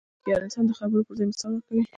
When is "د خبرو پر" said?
0.67-1.13